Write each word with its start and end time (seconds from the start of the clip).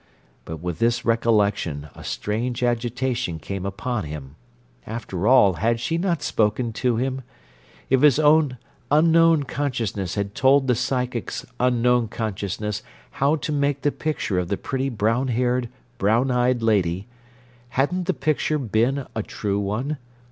But 0.45 0.57
with 0.57 0.79
this 0.79 1.05
recollection 1.05 1.89
a 1.93 2.03
strange 2.03 2.63
agitation 2.63 3.37
came 3.37 3.67
upon 3.67 4.05
him. 4.05 4.35
After 4.87 5.27
all, 5.27 5.53
had 5.57 5.79
she 5.79 5.99
not 5.99 6.23
spoken 6.23 6.73
to 6.73 6.95
him? 6.95 7.21
If 7.87 8.01
his 8.01 8.17
own 8.17 8.57
unknown 8.89 9.43
consciousness 9.43 10.15
had 10.15 10.33
told 10.33 10.65
the 10.65 10.73
"psychic's" 10.73 11.45
unknown 11.59 12.07
consciousness 12.07 12.81
how 13.11 13.35
to 13.35 13.51
make 13.51 13.83
the 13.83 13.91
picture 13.91 14.39
of 14.39 14.47
the 14.47 14.57
pretty 14.57 14.89
brown 14.89 15.27
haired, 15.27 15.69
brown 15.99 16.31
eyed 16.31 16.63
lady, 16.63 17.07
hadn't 17.69 18.05
the 18.05 18.15
picture 18.15 18.57
been 18.57 19.05
a 19.15 19.21
true 19.21 19.59
one? 19.59 19.99